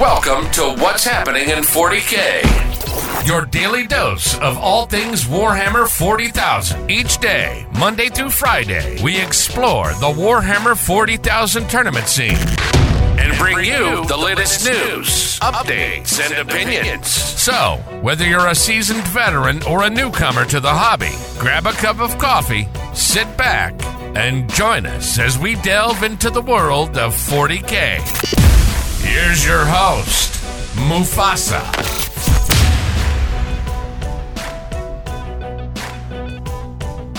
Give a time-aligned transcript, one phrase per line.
[0.00, 3.26] Welcome to What's Happening in 40K.
[3.26, 6.90] Your daily dose of all things Warhammer 40,000.
[6.90, 12.36] Each day, Monday through Friday, we explore the Warhammer 40,000 tournament scene
[13.18, 17.08] and bring you the latest news, updates, and opinions.
[17.08, 22.00] So, whether you're a seasoned veteran or a newcomer to the hobby, grab a cup
[22.00, 23.72] of coffee, sit back,
[24.14, 28.65] and join us as we delve into the world of 40K.
[29.06, 30.32] Here's your host,
[30.74, 31.62] Mufasa.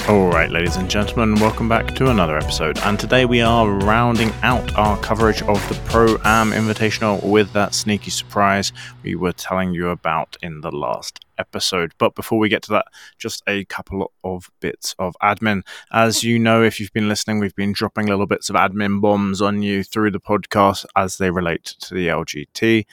[0.09, 2.77] All right, ladies and gentlemen, welcome back to another episode.
[2.79, 7.73] And today we are rounding out our coverage of the Pro Am Invitational with that
[7.73, 11.93] sneaky surprise we were telling you about in the last episode.
[11.97, 12.85] But before we get to that,
[13.17, 15.61] just a couple of bits of admin.
[15.91, 19.41] As you know, if you've been listening, we've been dropping little bits of admin bombs
[19.41, 22.85] on you through the podcast as they relate to the LGT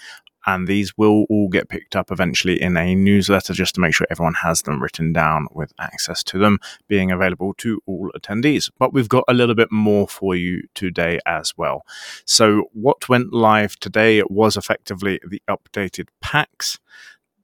[0.46, 4.06] and these will all get picked up eventually in a newsletter just to make sure
[4.10, 6.58] everyone has them written down with access to them
[6.88, 8.70] being available to all attendees.
[8.78, 11.84] But we've got a little bit more for you today as well.
[12.24, 16.78] So, what went live today was effectively the updated packs.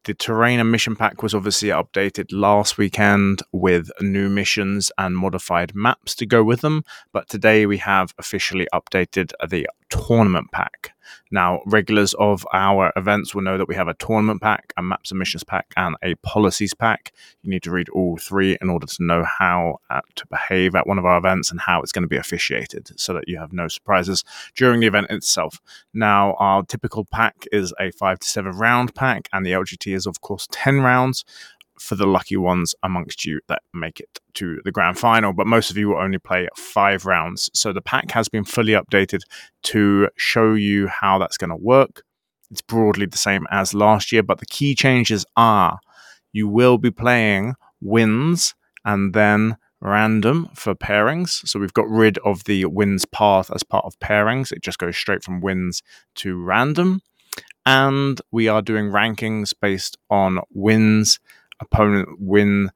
[0.05, 5.75] The terrain and mission pack was obviously updated last weekend with new missions and modified
[5.75, 6.85] maps to go with them.
[7.13, 10.93] But today we have officially updated the tournament pack.
[11.31, 15.11] Now, regulars of our events will know that we have a tournament pack, a maps
[15.11, 17.13] and missions pack, and a policies pack.
[17.43, 20.87] You need to read all three in order to know how uh, to behave at
[20.87, 23.53] one of our events and how it's going to be officiated so that you have
[23.53, 24.25] no surprises
[24.57, 25.61] during the event itself.
[25.95, 30.07] Now, our typical pack is a five to seven round pack, and the LGT is,
[30.07, 31.25] of course, 10 rounds
[31.81, 35.33] for the lucky ones amongst you that make it to the grand final.
[35.33, 37.51] But most of you will only play five rounds.
[37.55, 39.23] So the pack has been fully updated
[39.65, 42.03] to show you how that's going to work.
[42.51, 45.79] It's broadly the same as last year, but the key changes are
[46.33, 48.55] you will be playing wins
[48.85, 51.47] and then random for pairings.
[51.49, 54.53] So we've got rid of the wins path as part of pairings.
[54.53, 55.83] It just goes straight from wins
[56.17, 57.01] to random.
[57.65, 61.19] And we are doing rankings based on wins
[61.61, 62.71] opponent win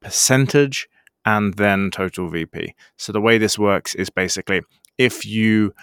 [0.00, 0.88] percentage
[1.24, 2.74] and then total VP.
[2.96, 4.62] So the way this works is basically
[4.96, 5.74] if you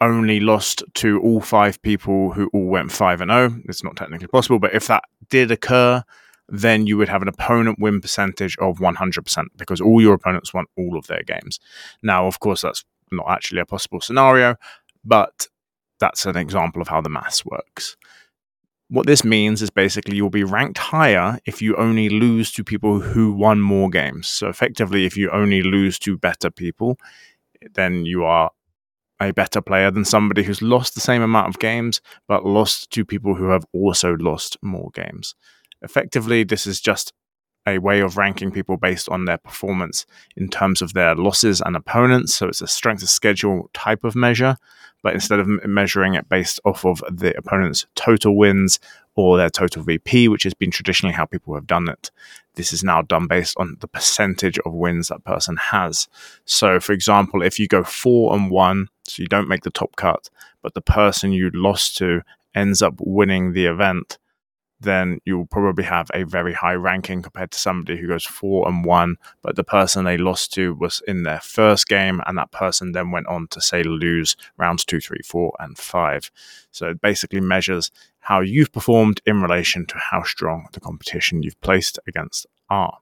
[0.00, 4.26] only lost to all five people who all went 5 and 0, it's not technically
[4.26, 6.02] possible, but if that did occur,
[6.48, 10.66] then you would have an opponent win percentage of 100% because all your opponents won
[10.76, 11.58] all of their games.
[12.02, 14.56] Now, of course, that's not actually a possible scenario,
[15.04, 15.46] but
[16.00, 17.96] that's an example of how the maths works.
[18.88, 23.00] What this means is basically you'll be ranked higher if you only lose to people
[23.00, 24.28] who won more games.
[24.28, 26.98] So effectively, if you only lose to better people,
[27.74, 28.50] then you are
[29.20, 33.04] a better player than somebody who's lost the same amount of games but lost to
[33.04, 35.34] people who have also lost more games.
[35.82, 37.12] Effectively, this is just
[37.66, 41.76] a way of ranking people based on their performance in terms of their losses and
[41.76, 42.34] opponents.
[42.34, 44.56] So it's a strength of schedule type of measure,
[45.02, 48.78] but instead of measuring it based off of the opponent's total wins
[49.14, 52.10] or their total VP, which has been traditionally how people have done it,
[52.54, 56.08] this is now done based on the percentage of wins that person has.
[56.44, 59.96] So, for example, if you go four and one, so you don't make the top
[59.96, 60.30] cut,
[60.62, 62.22] but the person you lost to
[62.54, 64.18] ends up winning the event
[64.84, 68.84] then you'll probably have a very high ranking compared to somebody who goes four and
[68.84, 72.92] one, but the person they lost to was in their first game, and that person
[72.92, 76.30] then went on to say lose rounds two, three, four, and five.
[76.70, 77.90] So it basically measures
[78.20, 82.98] how you've performed in relation to how strong the competition you've placed against are.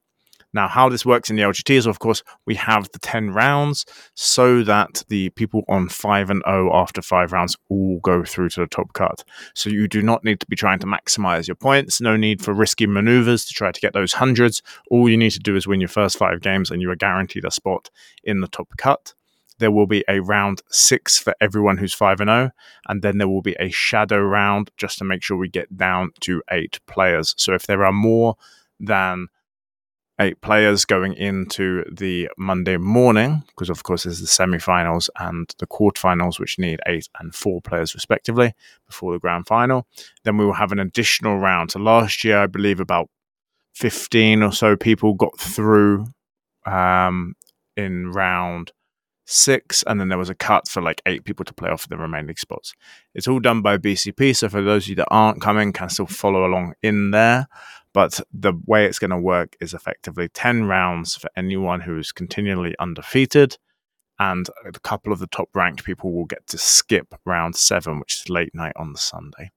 [0.54, 3.86] Now, how this works in the LGT is, of course, we have the 10 rounds
[4.14, 8.60] so that the people on 5 and 0 after 5 rounds all go through to
[8.60, 9.24] the top cut.
[9.54, 12.00] So you do not need to be trying to maximize your points.
[12.00, 14.62] No need for risky maneuvers to try to get those hundreds.
[14.90, 17.44] All you need to do is win your first five games and you are guaranteed
[17.44, 17.90] a spot
[18.22, 19.14] in the top cut.
[19.58, 22.50] There will be a round six for everyone who's 5 and 0,
[22.88, 26.10] and then there will be a shadow round just to make sure we get down
[26.20, 27.34] to eight players.
[27.38, 28.34] So if there are more
[28.80, 29.28] than
[30.22, 35.66] eight players going into the Monday morning, because of course there's the semi-finals and the
[35.66, 38.54] quarterfinals, which need eight and four players respectively
[38.86, 39.86] before the grand final.
[40.24, 41.72] Then we will have an additional round.
[41.72, 43.08] So last year, I believe about
[43.74, 46.06] 15 or so people got through
[46.66, 47.34] um,
[47.76, 48.72] in round
[49.32, 51.96] six, and then there was a cut for like eight people to play off the
[51.96, 52.74] remaining spots.
[53.14, 56.06] It's all done by BCP, so for those of you that aren't coming, can still
[56.06, 57.48] follow along in there.
[57.94, 62.12] But the way it's going to work is effectively 10 rounds for anyone who is
[62.12, 63.58] continually undefeated,
[64.18, 68.20] and a couple of the top ranked people will get to skip round seven, which
[68.20, 69.50] is late night on the Sunday.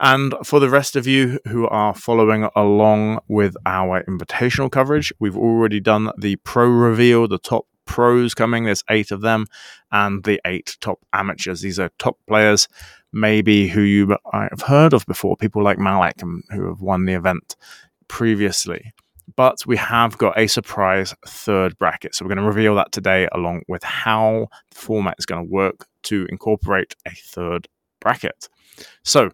[0.00, 5.36] And for the rest of you who are following along with our invitational coverage, we've
[5.36, 8.64] already done the pro reveal, the top pros coming.
[8.64, 9.46] There's eight of them,
[9.90, 11.62] and the eight top amateurs.
[11.62, 12.68] These are top players,
[13.12, 17.06] maybe who you might have heard of before, people like Malik, um, who have won
[17.06, 17.56] the event
[18.06, 18.92] previously.
[19.34, 22.14] But we have got a surprise third bracket.
[22.14, 25.50] So we're going to reveal that today, along with how the format is going to
[25.50, 27.68] work to incorporate a third
[28.00, 28.48] bracket.
[29.02, 29.30] So,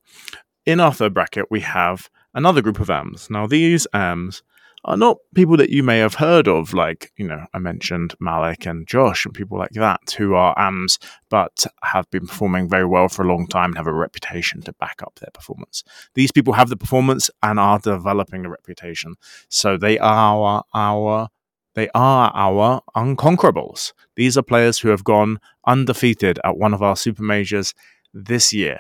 [0.65, 3.29] in our third bracket, we have another group of AMs.
[3.31, 4.43] Now, these AMs
[4.85, 8.67] are not people that you may have heard of, like, you know, I mentioned Malik
[8.67, 10.99] and Josh and people like that who are AMs
[11.31, 14.73] but have been performing very well for a long time and have a reputation to
[14.75, 15.85] back up their performance.
[16.15, 19.15] These people have the performance and are developing the reputation.
[19.49, 21.29] So they are our,
[21.75, 23.93] they are our unconquerables.
[24.17, 27.75] These are players who have gone undefeated at one of our super majors
[28.13, 28.79] this year.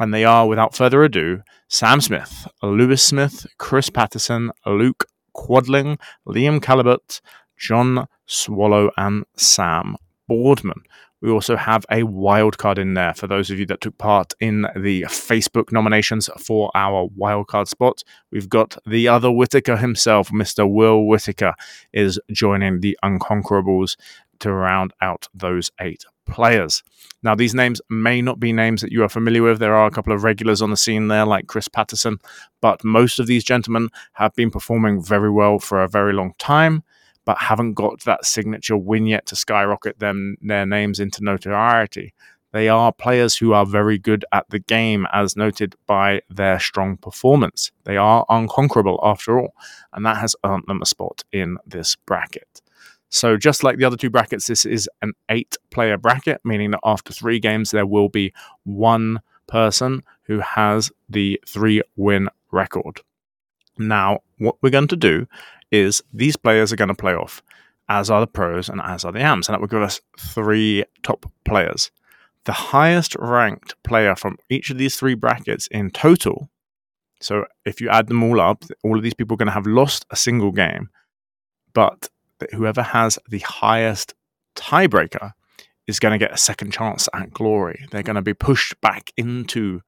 [0.00, 6.60] And they are, without further ado, Sam Smith, Lewis Smith, Chris Patterson, Luke Quadling, Liam
[6.60, 7.20] Calibut,
[7.58, 9.96] John Swallow, and Sam
[10.28, 10.82] Boardman.
[11.24, 14.66] We also have a wildcard in there for those of you that took part in
[14.76, 18.02] the Facebook nominations for our wildcard spot.
[18.30, 20.70] We've got the other Whitaker himself, Mr.
[20.70, 21.54] Will Whitaker,
[21.94, 23.96] is joining the Unconquerables
[24.40, 26.82] to round out those eight players.
[27.22, 29.58] Now, these names may not be names that you are familiar with.
[29.58, 32.18] There are a couple of regulars on the scene there, like Chris Patterson,
[32.60, 36.82] but most of these gentlemen have been performing very well for a very long time,
[37.24, 42.14] but haven't got that signature win yet to skyrocket them their names into notoriety.
[42.52, 46.96] They are players who are very good at the game, as noted by their strong
[46.96, 47.72] performance.
[47.82, 49.54] They are unconquerable after all,
[49.92, 52.62] and that has earned them a spot in this bracket.
[53.14, 56.80] So, just like the other two brackets, this is an eight player bracket, meaning that
[56.82, 58.32] after three games, there will be
[58.64, 63.02] one person who has the three win record.
[63.78, 65.28] Now, what we're going to do
[65.70, 67.40] is these players are going to play off,
[67.88, 70.82] as are the pros and as are the AMs, and that will give us three
[71.04, 71.92] top players.
[72.46, 76.50] The highest ranked player from each of these three brackets in total.
[77.20, 79.68] So, if you add them all up, all of these people are going to have
[79.68, 80.90] lost a single game,
[81.74, 82.08] but
[82.44, 84.14] that whoever has the highest
[84.54, 85.32] tiebreaker
[85.86, 87.86] is going to get a second chance at glory.
[87.90, 89.80] They're going to be pushed back into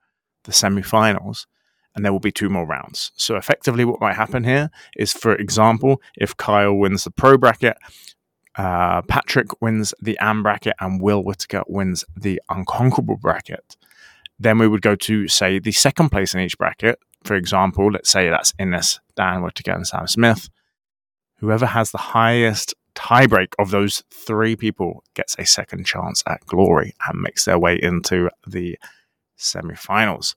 [0.44, 1.47] the semi-finals
[1.94, 3.12] and there will be two more rounds.
[3.17, 7.76] So effectively what might happen here is for example, if Kyle wins the pro bracket,
[8.56, 13.76] uh, Patrick wins the AM bracket and Will Whitaker wins the unconquerable bracket,
[14.38, 16.99] then we would go to say the second place in each bracket.
[17.25, 20.49] For example, let's say that's Innes, Dan Whitaker, and Sam Smith
[21.38, 26.94] whoever has the highest tiebreak of those three people gets a second chance at glory
[27.06, 28.79] and makes their way into the
[29.37, 30.35] semi-finals.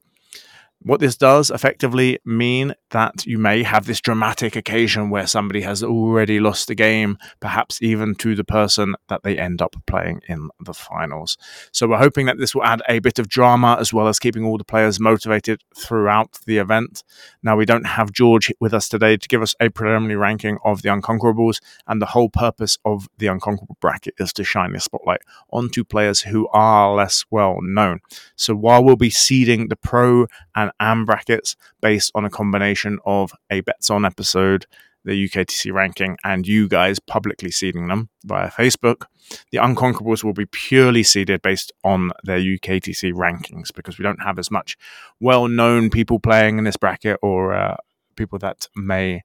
[0.81, 5.83] What this does effectively mean that you may have this dramatic occasion where somebody has
[5.83, 10.49] already lost the game, perhaps even to the person that they end up playing in
[10.63, 11.37] the finals.
[11.73, 14.45] So we're hoping that this will add a bit of drama as well as keeping
[14.45, 17.03] all the players motivated throughout the event.
[17.43, 20.81] Now, we don't have George with us today to give us a preliminary ranking of
[20.81, 25.21] the Unconquerables, and the whole purpose of the Unconquerable bracket is to shine the spotlight
[25.51, 27.99] onto players who are less well known.
[28.37, 33.31] So while we'll be seeding the pro and and brackets based on a combination of
[33.49, 34.65] a bets on episode,
[35.05, 39.05] the UKTC ranking, and you guys publicly seeding them via Facebook.
[39.51, 44.39] The Unconquerables will be purely seeded based on their UKTC rankings because we don't have
[44.39, 44.77] as much
[45.19, 47.77] well known people playing in this bracket or uh,
[48.15, 49.23] people that may.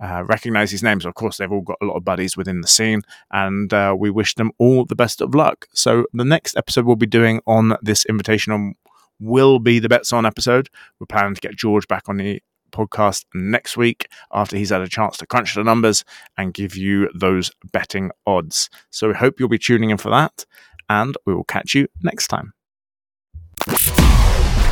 [0.00, 1.06] Uh, recognize these names.
[1.06, 4.10] Of course, they've all got a lot of buddies within the scene, and uh, we
[4.10, 5.68] wish them all the best of luck.
[5.72, 8.72] So, the next episode we'll be doing on this invitational
[9.20, 10.68] will be the bets on episode.
[10.98, 12.42] We're planning to get George back on the
[12.72, 16.04] podcast next week after he's had a chance to crunch the numbers
[16.36, 18.68] and give you those betting odds.
[18.90, 20.44] So we hope you'll be tuning in for that,
[20.88, 22.52] and we will catch you next time.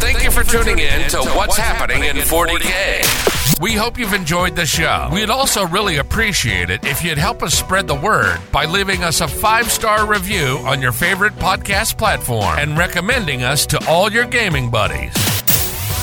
[0.03, 3.32] Thank you for tuning in to What's Happening in 40K.
[3.63, 5.09] We hope you've enjoyed the show.
[5.13, 9.21] We'd also really appreciate it if you'd help us spread the word by leaving us
[9.21, 14.25] a five star review on your favorite podcast platform and recommending us to all your
[14.25, 15.15] gaming buddies.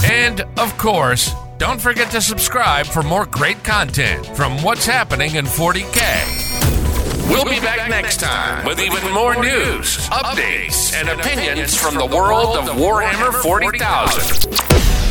[0.05, 5.43] And, of course, don't forget to subscribe for more great content from What's Happening in
[5.43, 7.29] 40K.
[7.29, 12.55] We'll be back next time with even more news, updates, and opinions from the world
[12.55, 14.48] of Warhammer 40,000.